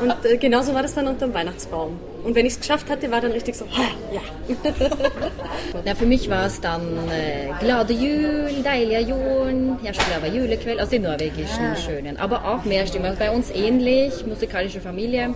Und 0.00 0.24
äh, 0.24 0.38
genauso 0.38 0.72
war 0.72 0.80
das 0.80 0.94
dann 0.94 1.06
unter 1.08 1.26
dem 1.26 1.34
Weihnachtsbaum. 1.34 1.98
Und 2.24 2.34
wenn 2.34 2.46
ich 2.46 2.54
es 2.54 2.60
geschafft 2.60 2.88
hatte, 2.88 3.10
war 3.10 3.20
dann 3.20 3.32
richtig 3.32 3.54
so, 3.54 3.66
ja. 3.66 4.22
ja 5.84 5.94
für 5.94 6.06
mich 6.06 6.30
war 6.30 6.46
es 6.46 6.58
dann 6.58 6.80
äh, 7.10 7.52
Glade 7.60 7.92
Jul, 7.92 8.62
Deilia 8.62 9.00
Jul, 9.00 9.76
Herrschklava 9.82 10.26
Julekväll, 10.26 10.80
also 10.80 10.92
die 10.92 11.00
norwegischen 11.00 11.72
ah. 11.72 11.76
schönen. 11.76 12.16
Aber 12.16 12.46
auch 12.46 12.64
Mehrstimmen. 12.64 13.08
Also 13.08 13.18
bei 13.18 13.30
uns 13.30 13.50
ähnlich, 13.50 14.24
musikalische 14.24 14.80
Familie, 14.80 15.34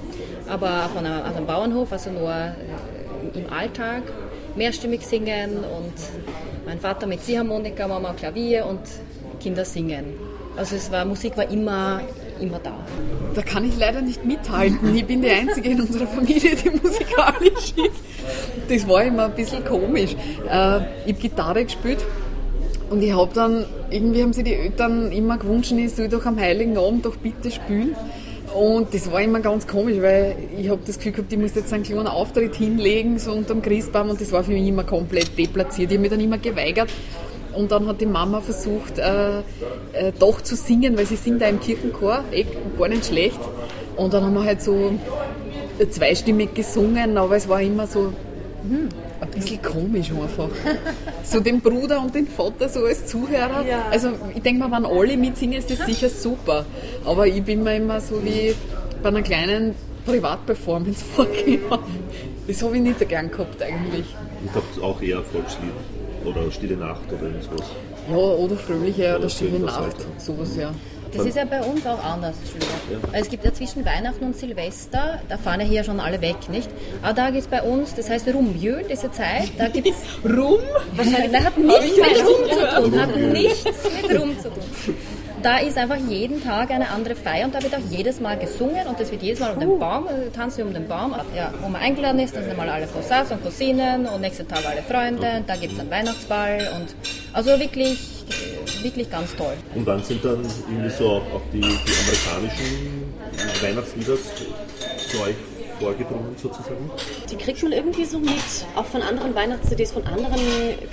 aber 0.48 0.88
von 0.94 1.04
einem, 1.04 1.26
aus 1.26 1.36
einem 1.36 1.46
Bauernhof, 1.46 1.92
also 1.92 2.10
nur 2.10 2.32
äh, 2.32 3.38
im 3.38 3.52
Alltag 3.52 4.02
mehrstimmig 4.56 5.06
singen 5.06 5.56
und 5.58 5.94
mein 6.66 6.78
Vater 6.78 7.06
mit 7.06 7.22
Ziehharmonika, 7.22 7.88
Mama 7.88 8.12
Klavier 8.12 8.66
und 8.66 8.80
Kinder 9.40 9.64
singen. 9.64 10.04
Also 10.56 10.76
es 10.76 10.90
war, 10.90 11.04
Musik 11.04 11.36
war 11.36 11.48
immer, 11.50 12.00
immer 12.40 12.58
da. 12.58 12.74
Da 13.34 13.42
kann 13.42 13.64
ich 13.64 13.78
leider 13.78 14.02
nicht 14.02 14.24
mithalten. 14.24 14.94
Ich 14.94 15.06
bin 15.06 15.22
die 15.22 15.30
Einzige 15.30 15.70
in 15.70 15.80
unserer 15.80 16.06
Familie, 16.06 16.56
die 16.56 16.70
musikalisch 16.70 17.74
ist. 17.76 18.02
Das 18.68 18.88
war 18.88 19.04
immer 19.04 19.26
ein 19.26 19.34
bisschen 19.34 19.64
komisch. 19.64 20.14
Äh, 20.50 20.78
ich 21.06 21.12
habe 21.12 21.12
Gitarre 21.20 21.64
gespielt 21.64 22.04
und 22.90 23.02
ich 23.02 23.12
habe 23.12 23.30
dann, 23.34 23.66
irgendwie 23.90 24.22
haben 24.22 24.32
sie 24.32 24.42
die 24.42 24.54
Eltern 24.54 25.12
immer 25.12 25.38
gewünscht, 25.38 25.72
ich 25.72 25.94
soll 25.94 26.08
doch 26.08 26.26
am 26.26 26.38
Heiligen 26.38 26.76
Abend 26.76 27.06
doch 27.06 27.16
bitte 27.16 27.50
spielen. 27.50 27.94
Und 28.54 28.94
das 28.94 29.10
war 29.12 29.20
immer 29.20 29.40
ganz 29.40 29.66
komisch, 29.66 29.96
weil 30.00 30.36
ich 30.58 30.68
habe 30.68 30.80
das 30.86 30.96
Gefühl 30.96 31.12
gehabt, 31.12 31.32
ich 31.32 31.38
muss 31.38 31.54
jetzt 31.54 31.72
einen 31.72 31.82
kleinen 31.82 32.06
Auftritt 32.06 32.54
hinlegen, 32.54 33.18
so 33.18 33.32
unterm 33.32 33.62
Christbaum, 33.62 34.10
und 34.10 34.20
das 34.20 34.32
war 34.32 34.42
für 34.42 34.52
mich 34.52 34.66
immer 34.66 34.84
komplett 34.84 35.38
deplatziert. 35.38 35.90
Ich 35.90 35.96
habe 35.96 36.02
mich 36.02 36.10
dann 36.10 36.20
immer 36.20 36.38
geweigert. 36.38 36.90
Und 37.54 37.72
dann 37.72 37.86
hat 37.88 38.00
die 38.00 38.06
Mama 38.06 38.40
versucht, 38.40 38.98
äh, 38.98 39.38
äh, 39.38 40.12
doch 40.18 40.40
zu 40.42 40.54
singen, 40.54 40.96
weil 40.96 41.06
sie 41.06 41.16
singt 41.16 41.42
da 41.42 41.46
im 41.46 41.60
Kirchenchor, 41.60 42.24
eh, 42.30 42.44
gar 42.78 42.88
nicht 42.88 43.06
schlecht. 43.06 43.40
Und 43.96 44.12
dann 44.12 44.22
haben 44.22 44.34
wir 44.34 44.44
halt 44.44 44.62
so 44.62 44.92
zweistimmig 45.90 46.54
gesungen, 46.54 47.16
aber 47.16 47.36
es 47.36 47.48
war 47.48 47.60
immer 47.60 47.86
so, 47.86 48.12
hm, 48.68 48.88
ein 49.20 49.30
bisschen 49.30 49.60
komisch 49.62 50.10
einfach. 50.10 50.48
So 51.24 51.40
den 51.40 51.60
Bruder 51.60 52.00
und 52.00 52.14
den 52.14 52.26
Vater 52.26 52.68
so 52.68 52.84
als 52.84 53.06
Zuhörer. 53.06 53.64
Ja. 53.68 53.86
Also 53.90 54.10
ich 54.34 54.42
denke 54.42 54.66
mal, 54.66 54.70
wenn 54.76 54.86
alle 54.86 55.16
mitsingen, 55.16 55.58
ist 55.58 55.70
das 55.70 55.84
sicher 55.86 56.08
super. 56.08 56.64
Aber 57.04 57.26
ich 57.26 57.42
bin 57.42 57.62
mir 57.62 57.76
immer 57.76 58.00
so 58.00 58.22
wie 58.24 58.54
bei 59.02 59.08
einer 59.08 59.22
kleinen 59.22 59.74
Privatperformance 60.06 61.04
vorgekommen. 61.16 61.84
Das 62.46 62.62
habe 62.62 62.76
ich 62.76 62.82
nicht 62.82 62.98
so 62.98 63.06
gern 63.06 63.30
gehabt 63.30 63.62
eigentlich. 63.62 64.06
Ich 64.44 64.50
habe 64.54 64.86
auch 64.86 65.02
eher 65.02 65.22
Volkslied 65.22 65.72
oder 66.24 66.50
Stille 66.50 66.76
Nacht 66.76 67.12
oder 67.12 67.24
irgendwas. 67.24 67.66
Ja, 68.10 68.16
oder 68.16 68.56
Fröhliche 68.56 69.10
oder, 69.10 69.18
oder 69.18 69.28
Stille 69.28 69.58
Nacht, 69.58 69.96
sowas 70.16 70.56
ja. 70.56 70.72
Das 71.12 71.26
ist 71.26 71.36
ja 71.36 71.44
bei 71.44 71.62
uns 71.62 71.86
auch 71.86 72.02
anders, 72.02 72.36
ja. 72.90 72.98
Es 73.12 73.28
gibt 73.28 73.44
ja 73.44 73.52
zwischen 73.52 73.84
Weihnachten 73.84 74.24
und 74.24 74.36
Silvester, 74.36 75.20
da 75.28 75.38
fahren 75.38 75.60
ja 75.60 75.66
hier 75.66 75.84
schon 75.84 76.00
alle 76.00 76.20
weg, 76.20 76.36
nicht? 76.48 76.68
Aber 77.02 77.14
da 77.14 77.30
gibt 77.30 77.42
es 77.42 77.46
bei 77.46 77.62
uns, 77.62 77.94
das 77.94 78.10
heißt 78.10 78.28
Rumjö, 78.28 78.82
diese 78.88 79.10
Zeit, 79.10 79.50
da 79.58 79.68
gibt 79.68 79.88
es... 79.88 79.96
Rum? 80.24 80.60
Wahrscheinlich, 80.94 81.32
das 81.32 81.44
hat 81.44 81.58
nichts 81.58 81.96
mit 81.96 82.26
Rum 82.26 82.50
zu 82.50 82.90
tun, 82.90 83.00
hat 83.00 83.16
nichts 83.16 83.64
mit 84.02 84.20
Rum 84.20 84.38
zu 84.38 84.50
tun. 84.50 84.94
Da 85.42 85.58
ist 85.58 85.78
einfach 85.78 85.98
jeden 86.08 86.42
Tag 86.42 86.70
eine 86.72 86.88
andere 86.90 87.14
Feier 87.14 87.46
und 87.46 87.54
da 87.54 87.62
wird 87.62 87.72
auch 87.74 87.90
jedes 87.90 88.20
Mal 88.20 88.36
gesungen 88.38 88.86
und 88.88 88.98
das 88.98 89.12
wird 89.12 89.22
jedes 89.22 89.38
Mal 89.38 89.52
um 89.52 89.60
den 89.60 89.78
Baum, 89.78 90.08
äh, 90.08 90.30
tanzen 90.34 90.58
wir 90.58 90.66
um 90.66 90.74
den 90.74 90.88
Baum, 90.88 91.14
ja, 91.36 91.52
wo 91.62 91.68
man 91.68 91.80
eingeladen 91.80 92.18
ist, 92.18 92.34
dann 92.34 92.44
sind 92.44 92.56
mal 92.56 92.68
alle 92.68 92.86
Cousins 92.88 93.30
und 93.30 93.44
Cousinen 93.44 94.06
und 94.06 94.20
nächsten 94.20 94.48
Tag 94.48 94.66
alle 94.66 94.82
Freunde, 94.82 95.44
da 95.46 95.54
gibt 95.54 95.74
es 95.74 95.78
einen 95.78 95.90
Weihnachtsball 95.90 96.58
und 96.76 96.88
also 97.32 97.50
wirklich 97.60 97.98
ist 98.28 98.57
wirklich 98.82 99.10
ganz 99.10 99.34
toll. 99.36 99.54
Und 99.74 99.86
dann 99.86 100.02
sind 100.02 100.24
dann 100.24 100.44
irgendwie 100.68 100.90
so 100.90 101.08
auch, 101.08 101.22
auch 101.34 101.42
die, 101.52 101.60
die 101.60 101.66
amerikanischen 101.66 103.12
Weihnachtslieder 103.62 104.16
zu 104.16 105.20
euch 105.22 105.34
vorgedrungen 105.78 106.36
sozusagen? 106.36 106.90
Die 107.30 107.36
kriegt 107.36 107.62
man 107.62 107.72
irgendwie 107.72 108.04
so 108.04 108.18
mit, 108.18 108.66
auch 108.74 108.84
von 108.84 109.02
anderen 109.02 109.34
Weihnachts-CDs, 109.34 109.92
von 109.92 110.04
anderen 110.04 110.40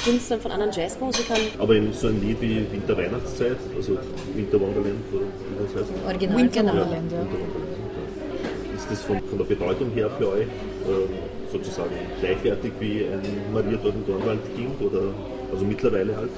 Künstlern, 0.03 0.39
von 0.39 0.51
anderen 0.51 0.71
Jazzmusikern. 0.71 1.39
Aber 1.59 1.75
in 1.75 1.91
so 1.93 2.07
ein 2.07 2.21
Lied 2.21 2.41
wie 2.41 2.65
Winter 2.71 2.97
Weihnachtszeit, 2.97 3.57
also 3.75 3.97
Winter 4.35 4.59
Wonderland 4.59 5.03
oder 5.11 5.25
wie 5.25 5.63
das 5.63 5.81
heißt? 5.81 5.93
Original, 6.05 6.37
Winter 6.37 6.59
genau. 6.61 6.73
Wonderland, 6.73 7.11
ja. 7.11 7.19
Winter 7.19 7.33
Wonderland. 7.33 7.75
ja. 8.71 8.75
Ist 8.75 8.91
das 8.91 9.01
von, 9.01 9.19
von 9.23 9.37
der 9.37 9.45
Bedeutung 9.45 9.91
her 9.91 10.09
für 10.17 10.29
euch 10.29 10.43
äh, 10.43 11.51
sozusagen 11.51 11.95
gleichwertig 12.19 12.71
wie 12.79 13.05
ein 13.05 13.53
Maria 13.53 13.77
durch 13.77 13.93
den 13.93 14.05
Dornwald 14.05 14.39
ging? 14.55 14.71
Oder, 14.79 15.13
also 15.51 15.65
mittlerweile 15.65 16.15
halt? 16.15 16.29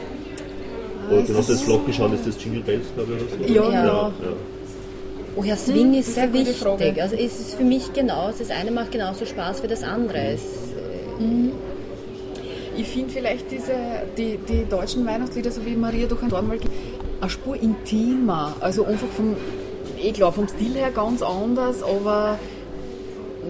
Oder 1.10 1.22
es 1.22 1.28
genau 1.28 1.42
das 1.42 1.66
Glockenschauen 1.66 2.14
ist 2.14 2.28
das 2.28 2.44
Jingle 2.44 2.62
Bells, 2.62 2.86
glaube 2.96 3.14
ich, 3.14 3.22
oder 3.22 3.48
so? 3.48 3.54
Ja, 3.54 3.72
Ja. 3.72 3.86
ja. 3.86 4.12
Oh 5.36 5.44
ja, 5.44 5.56
Swing 5.56 5.94
ist 5.94 6.08
ist 6.08 6.16
sehr 6.16 6.34
wichtig. 6.34 6.56
Frage. 6.58 6.96
Also 7.00 7.16
es 7.16 7.40
ist 7.40 7.56
für 7.56 7.64
mich 7.64 7.94
genauso, 7.94 8.40
das 8.40 8.50
eine 8.50 8.72
macht 8.72 8.92
genauso 8.92 9.24
Spaß 9.26 9.62
wie 9.62 9.68
das 9.68 9.84
andere. 9.84 10.18
Es, 10.18 10.42
Ich 12.76 12.88
finde 12.88 13.10
vielleicht 13.12 13.52
diese, 13.52 13.74
die, 14.18 14.38
die 14.48 14.66
deutschen 14.70 15.06
Weihnachtslieder, 15.06 15.52
so 15.52 15.66
wie 15.66 15.76
Maria 15.76 16.06
durch 16.08 16.22
ein 16.22 16.30
Dornwald, 16.30 16.62
eine 17.20 17.30
Spur 17.30 17.56
intimer. 17.56 18.56
Also 18.60 18.86
einfach 18.86 19.08
vom, 19.08 19.36
eh 20.00 20.12
klar, 20.12 20.32
vom 20.32 20.48
Stil 20.48 20.76
her 20.76 20.92
ganz 20.92 21.24
anders, 21.24 21.82
aber 21.82 22.38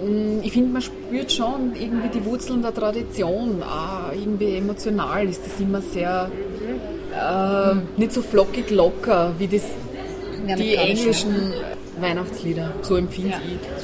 mm, 0.02 0.40
ich 0.42 0.52
finde, 0.52 0.72
man 0.72 0.80
spürt 0.82 1.30
schon 1.30 1.74
irgendwie 1.78 2.08
die 2.08 2.24
Wurzeln 2.24 2.62
der 2.62 2.72
Tradition. 2.72 3.62
Auch 3.62 4.12
irgendwie 4.12 4.56
emotional 4.56 5.28
ist 5.28 5.42
das 5.44 5.60
immer 5.60 5.82
sehr, 5.82 6.30
äh, 7.18 8.00
nicht 8.00 8.12
so 8.12 8.22
flockig 8.22 8.70
locker, 8.70 9.32
wie 9.38 9.48
das 9.48 9.62
die 10.58 10.76
englischen 10.76 11.52
Weihnachtslieder. 12.00 12.72
So 12.82 12.96
empfinde 12.96 13.34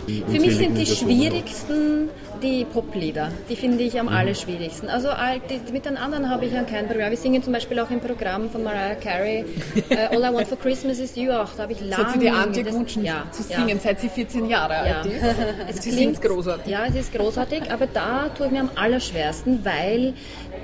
ich. 0.06 0.24
Für 0.24 0.40
mich 0.40 0.56
sind 0.56 0.76
die 0.78 0.86
schwierigsten 0.86 2.08
die 2.42 2.64
Poplieder. 2.66 3.30
Die 3.48 3.56
finde 3.56 3.84
ich 3.84 3.98
am 3.98 4.08
allerschwierigsten. 4.08 4.88
Also 4.88 5.08
all- 5.08 5.40
die, 5.48 5.72
mit 5.72 5.86
den 5.86 5.96
anderen 5.96 6.28
habe 6.28 6.44
ich 6.44 6.52
ja 6.52 6.62
kein 6.62 6.86
Problem. 6.86 7.08
Wir 7.10 7.16
singen 7.16 7.42
zum 7.42 7.52
Beispiel 7.54 7.78
auch 7.80 7.90
im 7.90 8.00
Programm 8.00 8.50
von 8.50 8.62
Mariah 8.62 8.96
Carey 8.96 9.44
äh, 9.88 9.96
All 10.14 10.18
I 10.18 10.34
Want 10.34 10.48
for 10.48 10.58
Christmas 10.58 10.98
is 10.98 11.16
You. 11.16 11.30
Auch 11.32 11.48
da 11.56 11.62
habe 11.62 11.72
ich 11.72 11.80
lange 11.80 11.96
hat 12.04 12.12
sie 12.12 12.18
die 12.18 12.28
Antje 12.30 12.62
das- 12.62 12.72
gewünscht 12.74 12.98
ja, 13.02 13.22
zu 13.30 13.42
ja. 13.50 13.56
singen, 13.60 13.80
seit 13.82 14.00
sie 14.00 14.08
14 14.08 14.48
Jahre 14.48 14.74
Ja. 14.74 15.00
alt 15.00 15.06
ist. 15.70 15.78
Es 15.78 15.84
Sie 15.84 15.90
klingt 15.90 16.20
großartig. 16.20 16.66
Ja, 16.70 16.84
es 16.86 16.94
ist 16.96 17.14
großartig, 17.14 17.70
aber 17.72 17.86
da 17.86 18.28
tue 18.36 18.46
ich 18.46 18.52
mir 18.52 18.60
am 18.60 18.70
allerschwersten, 18.74 19.64
weil 19.64 20.12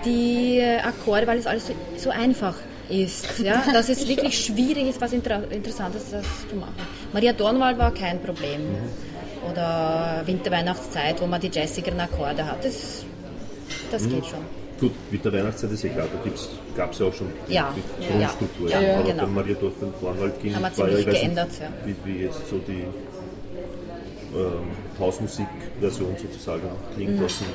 die 0.04 0.58
äh, 0.58 0.78
Akkorde, 0.80 1.26
weil 1.26 1.38
es 1.38 1.46
alles 1.46 1.66
so, 1.68 1.72
so 1.96 2.10
einfach 2.10 2.54
ist. 2.88 3.38
Ja? 3.38 3.62
Dass 3.72 3.88
es 3.88 4.06
wirklich 4.08 4.44
schwierig 4.44 4.88
ist, 4.88 5.00
was 5.00 5.12
Inter 5.12 5.42
Interessantes 5.50 6.10
das 6.10 6.24
zu 6.48 6.56
machen. 6.56 6.74
Maria 7.12 7.32
Dornwald 7.32 7.78
war 7.78 7.92
kein 7.92 8.20
Problem. 8.20 8.60
Oder 9.50 10.22
Winterweihnachtszeit, 10.26 11.20
wo 11.20 11.26
man 11.26 11.40
die 11.40 11.48
jazzigeren 11.52 11.98
Akkorde 12.00 12.44
hat. 12.44 12.62
Das, 12.64 13.04
das 13.90 14.02
geht 14.08 14.26
schon. 14.26 14.40
Gut, 14.80 14.92
mit 15.10 15.22
der 15.24 15.32
Weihnachtszeit 15.32 15.72
ist 15.72 15.84
eh 15.84 15.88
klar, 15.90 16.06
da 16.10 16.30
gab 16.76 16.92
es 16.92 16.98
ja 16.98 17.06
auch 17.06 17.12
schon 17.14 17.28
die, 17.48 17.52
Ja, 17.52 17.74
die 18.00 18.02
ja, 18.04 18.10
Grundstruktur. 18.28 18.70
ja, 18.70 18.94
aber 18.94 19.02
genau. 19.08 19.22
wenn 19.24 19.34
Maria 19.34 19.54
Dornwald 20.00 20.42
ging, 20.42 20.54
Haben 20.54 20.62
wir 20.62 20.70
war 20.78 20.88
ja, 20.88 20.96
ziemlich 20.96 21.00
ich 21.00 21.06
weiß 21.06 21.20
geändert, 21.20 21.48
nicht, 21.48 21.60
ja. 21.60 21.68
wie, 21.84 21.96
wie 22.18 22.22
jetzt 22.24 22.48
so 22.48 22.58
die 22.66 22.84
ähm, 24.34 24.70
Hausmusikversion 24.98 26.16
sozusagen 26.16 26.62
klingt 26.94 27.12
Mhm. 27.16 27.18
dem, 27.20 27.46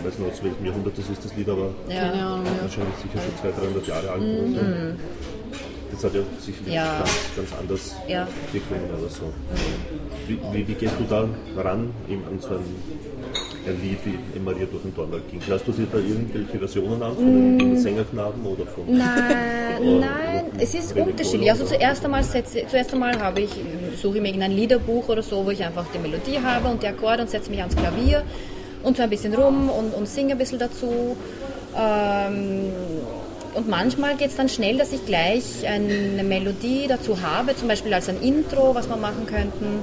ich 0.00 0.06
weiß 0.06 0.18
nicht 0.18 0.32
aus 0.32 0.42
welchem 0.42 0.64
Jahrhundert 0.66 0.98
das 0.98 1.08
ist, 1.10 1.24
das 1.24 1.34
Lied, 1.36 1.48
aber 1.48 1.68
Ja. 1.88 1.94
Ja. 2.14 2.40
wahrscheinlich 2.62 2.96
sicher 3.02 3.20
schon 3.22 3.52
200, 3.52 3.62
300 3.62 3.86
Jahre 3.88 4.10
alt 4.10 4.22
oder 4.22 4.48
so. 4.48 4.96
Das 5.92 6.04
hat 6.04 6.14
ja 6.14 6.20
sicherlich 6.40 6.74
Mhm. 6.74 6.98
Ganz, 6.98 7.10
ganz 7.36 7.48
anders 7.60 7.96
Ja. 8.08 8.26
geklungen 8.52 8.90
oder 8.98 9.08
so. 9.08 9.32
Wie, 10.26 10.38
wie, 10.52 10.68
wie 10.68 10.74
gehst 10.74 10.94
du 10.98 11.04
da 11.08 11.28
ran 11.62 11.90
eben 12.08 12.24
an 12.28 12.40
so 12.40 12.48
ein, 12.48 12.64
ein 13.66 13.80
Lied 13.82 13.98
wie 14.04 14.38
Maria 14.40 14.66
durch 14.66 14.82
den 14.82 14.94
Dornwald 14.94 15.30
ging? 15.30 15.40
Hörst 15.46 15.66
du 15.68 15.72
dir 15.72 15.86
da 15.90 15.98
irgendwelche 15.98 16.58
Versionen 16.58 17.00
an 17.02 17.14
von 17.14 17.58
den 17.58 17.78
Sängerknaben 17.78 18.44
oder 18.44 18.66
von 18.66 18.84
Nein, 18.88 20.00
nein, 20.00 20.44
es 20.58 20.74
ist 20.74 20.96
unterschiedlich. 20.96 21.50
Also 21.50 21.62
oder- 21.64 21.74
zuerst 21.78 22.04
einmal, 22.04 22.24
setze, 22.24 22.64
zuerst 22.68 22.92
einmal 22.92 23.16
habe 23.20 23.40
ich, 23.42 23.50
suche 23.96 24.16
ich 24.16 24.22
mir 24.22 24.28
irgendein 24.28 24.52
Liederbuch 24.52 25.08
oder 25.08 25.22
so, 25.22 25.44
wo 25.46 25.50
ich 25.50 25.62
einfach 25.64 25.86
die 25.94 25.98
Melodie 26.00 26.40
habe 26.44 26.66
und 26.68 26.82
die 26.82 26.88
Akkorde 26.88 27.22
und 27.22 27.30
setze 27.30 27.48
mich 27.50 27.60
ans 27.60 27.76
Klavier 27.76 28.22
und 28.86 29.00
ein 29.00 29.10
bisschen 29.10 29.34
rum 29.34 29.68
und, 29.68 29.92
und 29.94 30.06
singe 30.06 30.32
ein 30.32 30.38
bisschen 30.38 30.60
dazu. 30.60 31.16
Ähm, 31.76 32.70
und 33.54 33.68
manchmal 33.68 34.16
geht 34.16 34.30
es 34.30 34.36
dann 34.36 34.48
schnell, 34.48 34.78
dass 34.78 34.92
ich 34.92 35.04
gleich 35.04 35.66
eine 35.66 36.22
Melodie 36.22 36.86
dazu 36.88 37.20
habe, 37.20 37.56
zum 37.56 37.68
Beispiel 37.68 37.92
als 37.92 38.08
ein 38.08 38.22
Intro, 38.22 38.74
was 38.74 38.88
wir 38.88 38.96
machen 38.96 39.26
könnten. 39.26 39.80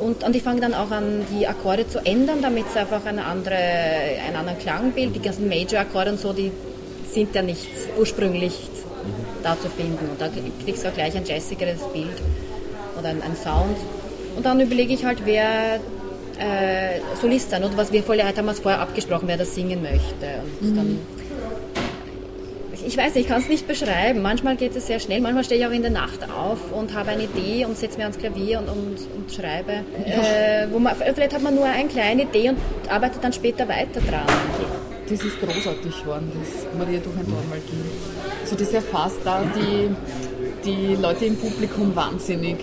Und, 0.00 0.24
und 0.24 0.34
ich 0.34 0.42
fange 0.42 0.60
dann 0.60 0.74
auch 0.74 0.90
an, 0.90 1.24
die 1.30 1.46
Akkorde 1.46 1.86
zu 1.86 2.04
ändern, 2.04 2.42
damit 2.42 2.64
es 2.68 2.76
einfach 2.76 3.04
eine 3.04 3.24
andere, 3.24 3.54
einen 3.54 4.36
anderen 4.36 4.58
Klangbild, 4.58 5.14
die 5.14 5.20
ganzen 5.20 5.48
Major-Akkorde 5.48 6.12
und 6.12 6.18
so, 6.18 6.32
die 6.32 6.50
sind 7.08 7.34
ja 7.34 7.42
nicht 7.42 7.68
ursprünglich 7.98 8.68
da 9.44 9.60
zu 9.60 9.68
finden. 9.68 10.08
Und 10.10 10.20
da 10.20 10.28
kriegst 10.64 10.84
du 10.84 10.88
auch 10.88 10.94
gleich 10.94 11.14
ein 11.16 11.24
jazzigeres 11.24 11.82
Bild 11.92 12.16
oder 12.98 13.10
ein, 13.10 13.22
ein 13.22 13.36
Sound. 13.36 13.76
Und 14.36 14.44
dann 14.44 14.58
überlege 14.58 14.92
ich 14.92 15.04
halt, 15.04 15.18
wer 15.24 15.80
äh, 16.40 17.00
Solist 17.20 17.50
sein 17.50 17.62
oder 17.62 17.76
was 17.76 17.92
wir 17.92 18.02
vorher, 18.02 18.26
haben 18.26 18.46
wir 18.46 18.54
vorher 18.54 18.80
abgesprochen, 18.80 19.28
wer 19.28 19.36
das 19.36 19.54
singen 19.54 19.82
möchte. 19.82 20.42
Und 20.60 20.76
dann 20.76 20.98
ich- 22.86 22.96
weiß 22.96 23.14
nicht, 23.14 23.24
ich 23.24 23.28
kann 23.28 23.40
es 23.42 23.48
nicht 23.48 23.68
beschreiben. 23.68 24.22
Manchmal 24.22 24.56
geht 24.56 24.74
es 24.74 24.86
sehr 24.86 24.98
schnell, 25.00 25.20
manchmal 25.20 25.44
stehe 25.44 25.60
ich 25.60 25.66
auch 25.66 25.70
in 25.72 25.82
der 25.82 25.90
Nacht 25.90 26.20
auf 26.36 26.58
und 26.72 26.94
habe 26.94 27.10
eine 27.10 27.24
Idee 27.24 27.64
und 27.66 27.76
setze 27.76 27.98
mir 27.98 28.04
ans 28.04 28.18
Klavier 28.18 28.58
und, 28.60 28.68
und, 28.68 28.96
und 29.16 29.32
schreibe. 29.32 29.72
Äh, 30.04 30.66
wo 30.72 30.78
man, 30.78 30.94
vielleicht 30.96 31.34
hat 31.34 31.42
man 31.42 31.54
nur 31.54 31.66
eine 31.66 31.88
kleine 31.88 32.22
Idee 32.22 32.48
und 32.50 32.58
arbeitet 32.88 33.22
dann 33.22 33.32
später 33.32 33.68
weiter 33.68 34.00
dran. 34.00 34.26
Das 35.08 35.22
ist 35.22 35.40
großartig 35.40 36.02
geworden, 36.02 36.32
das 36.40 36.66
Maria 36.78 37.00
durch 37.00 37.16
ein 37.16 37.26
Dornwald 37.26 37.66
ging. 37.66 37.84
So 38.44 38.56
das 38.56 38.72
erfasst 38.72 39.18
da 39.24 39.42
die, 39.56 39.90
die 40.64 40.94
Leute 40.94 41.26
im 41.26 41.36
Publikum 41.36 41.94
wahnsinnig. 41.94 42.56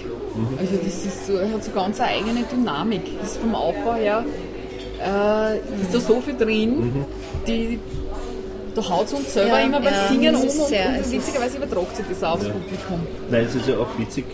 Also 0.59 0.73
das 0.83 1.05
ist 1.05 1.27
so, 1.27 1.39
hat 1.39 1.63
so 1.63 1.71
ganz 1.71 1.99
eine 1.99 2.09
eigene 2.11 2.43
Dynamik. 2.51 3.01
Das 3.19 3.31
ist 3.31 3.37
vom 3.37 3.55
Aufbau 3.55 3.95
her 3.95 4.23
äh, 4.99 5.57
ist 5.81 5.93
da 5.93 5.99
so 5.99 6.19
viel 6.21 6.35
drin, 6.37 7.05
die 7.47 7.79
da 8.75 8.87
haut 8.89 9.05
es 9.07 9.13
uns 9.13 9.33
selber 9.33 9.59
Ja, 9.59 9.65
immer 9.65 9.79
beim 9.79 9.93
ja, 9.93 10.07
Singen 10.07 10.35
es 10.35 10.41
um 10.41 10.47
ist 10.47 10.59
und, 10.59 10.67
sehr- 10.67 10.89
und 10.89 11.11
witzigerweise 11.11 11.57
übertragt 11.57 11.95
sich 11.95 12.05
das 12.07 12.23
auch 12.23 12.33
aufs 12.33 12.45
Publikum. 12.47 12.99
Nein, 13.29 13.45
es 13.45 13.55
ist 13.55 13.67
ja 13.67 13.77
auch 13.77 13.87
witzig 13.97 14.25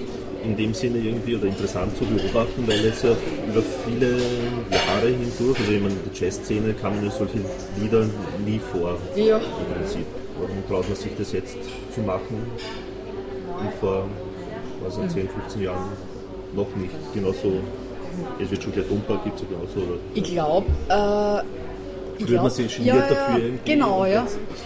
in 0.44 0.58
dem 0.58 0.74
Sinne 0.74 0.98
irgendwie 0.98 1.38
oder 1.38 1.46
interessant 1.46 1.98
zu 1.98 2.04
beobachten, 2.04 2.68
weil 2.68 2.84
es 2.86 3.02
ja 3.02 3.12
über 3.48 3.64
viele 3.86 4.18
Jahre 4.70 5.08
hindurch, 5.08 5.58
also 5.60 5.72
ich 5.72 5.82
meine, 5.82 5.94
in 5.94 6.12
der 6.12 6.14
Jazzszene 6.22 6.74
kamen 6.74 7.06
ja 7.06 7.12
solche 7.12 7.38
Lieder 7.80 8.06
nie 8.46 8.60
vor 8.72 8.98
Ja. 9.16 9.38
im 9.38 9.74
Prinzip. 9.82 10.06
Warum 10.38 10.58
traut 10.68 10.90
man 10.90 10.98
sich 10.98 11.12
das 11.18 11.32
jetzt 11.32 11.56
zu 11.96 12.02
machen 12.02 12.44
und 13.60 13.74
vor 13.80 14.06
was, 14.84 14.96
10, 14.96 15.30
15 15.30 15.62
Jahren 15.62 15.90
noch 16.54 16.76
nicht? 16.76 16.94
Genauso, 17.14 17.54
es 18.40 18.52
wird 18.52 18.64
schon 18.64 18.74
der 18.74 18.84
Dumper 18.84 19.20
gibt 19.24 19.36
es 19.38 19.42
ja 19.44 19.48
genauso. 19.50 19.80
Oder? 19.80 20.00
Ich 20.14 20.24
glaube, 20.24 20.68
äh, 20.90 21.64
ich 22.18 22.26
hat 22.26 22.30
man 22.30 22.42
glaub- 22.44 22.52
sich 22.52 22.78
ja, 22.80 22.96
ja, 22.96 23.08
dafür 23.08 23.42
Genau, 23.66 24.06
ja. 24.06 24.26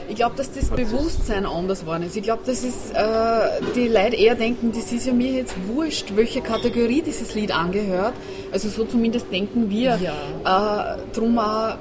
Ich 0.10 0.16
glaube, 0.16 0.36
dass 0.36 0.52
das 0.52 0.70
Bewusstsein 0.70 1.46
anders 1.46 1.82
geworden 1.82 2.04
ist. 2.04 2.16
Ich 2.18 2.24
glaube, 2.24 2.42
dass 2.46 2.64
es, 2.64 2.92
äh, 2.92 3.62
die 3.76 3.88
Leute 3.88 4.18
eher 4.18 4.36
denken, 4.36 4.72
das 4.76 4.92
ist 4.92 5.06
ja 5.08 5.14
mir 5.14 5.32
jetzt 5.32 5.56
wurscht, 5.68 6.16
welche 6.16 6.42
Kategorie 6.42 7.02
dieses 7.02 7.36
Lied 7.36 7.56
angehört. 7.56 8.14
Also 8.52 8.68
so 8.70 8.84
zumindest 8.86 9.32
denken 9.32 9.70
wir. 9.70 9.94
Äh, 9.94 11.16
drum 11.16 11.40
auch 11.40 11.76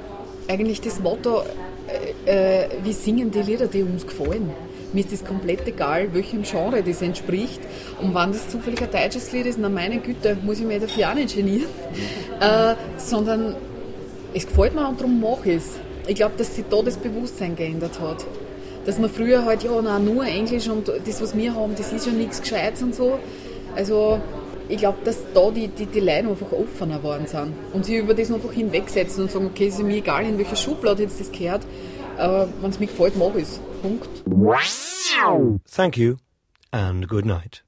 eigentlich 0.48 0.80
das 0.80 1.00
Motto, 1.00 1.42
äh, 2.26 2.64
äh, 2.64 2.68
wir 2.82 2.92
singen 2.92 3.30
die 3.30 3.40
Lieder, 3.42 3.66
die 3.66 3.82
uns 3.82 4.06
gefallen. 4.06 4.50
Mir 4.96 5.04
ist 5.04 5.12
das 5.12 5.26
komplett 5.26 5.68
egal, 5.68 6.14
welchem 6.14 6.42
Genre 6.42 6.82
das 6.82 7.02
entspricht. 7.02 7.60
Und 8.00 8.14
wenn 8.14 8.32
das 8.32 8.48
zufällig 8.48 8.80
ein 8.80 8.90
deutsches 8.90 9.30
Lied 9.30 9.44
ist, 9.44 9.58
na 9.60 9.68
meine 9.68 9.98
Güte, 9.98 10.38
muss 10.42 10.58
ich 10.58 10.64
mich 10.64 10.80
dafür 10.80 11.10
auch 11.10 11.14
nicht 11.14 11.36
genieren. 11.36 11.68
Äh, 12.40 12.74
sondern 12.96 13.56
es 14.32 14.46
gefällt 14.46 14.74
mir 14.74 14.88
und 14.88 14.98
darum 14.98 15.20
mache 15.20 15.50
ich 15.50 15.56
es. 15.56 15.64
Ich 16.06 16.14
glaube, 16.14 16.32
dass 16.38 16.56
sich 16.56 16.64
da 16.70 16.80
das 16.80 16.96
Bewusstsein 16.96 17.54
geändert 17.56 18.00
hat. 18.00 18.24
Dass 18.86 18.98
man 18.98 19.10
früher 19.10 19.44
halt, 19.44 19.64
ja, 19.64 19.72
na, 19.82 19.98
nur 19.98 20.24
Englisch 20.24 20.66
und 20.66 20.88
das, 20.88 21.20
was 21.20 21.36
wir 21.36 21.54
haben, 21.54 21.74
das 21.76 21.92
ist 21.92 22.06
ja 22.06 22.12
nichts 22.12 22.40
Gescheites 22.40 22.82
und 22.82 22.94
so. 22.94 23.18
Also, 23.74 24.18
ich 24.70 24.78
glaube, 24.78 24.96
dass 25.04 25.18
da 25.34 25.50
die, 25.50 25.68
die, 25.68 25.84
die 25.84 26.00
Leute 26.00 26.30
einfach 26.30 26.52
offener 26.52 26.96
geworden 26.96 27.26
sind 27.26 27.52
und 27.74 27.84
sich 27.84 27.96
über 27.96 28.14
das 28.14 28.32
einfach 28.32 28.50
hinwegsetzen 28.50 29.24
und 29.24 29.30
sagen, 29.30 29.44
okay, 29.44 29.66
es 29.66 29.74
ist 29.74 29.82
mir 29.82 29.96
egal, 29.96 30.24
in 30.24 30.38
welche 30.38 30.56
Schublade 30.56 31.02
jetzt 31.02 31.20
das 31.20 31.30
gehört, 31.30 31.66
aber 32.16 32.48
wenn 32.62 32.70
es 32.70 32.80
mir 32.80 32.86
gefällt, 32.86 33.14
mache 33.18 33.40
ich 33.40 33.42
es. 33.42 33.60
Punkt. 33.82 34.22
Thank 35.66 35.96
you 35.96 36.18
and 36.72 37.08
good 37.08 37.26
night. 37.26 37.62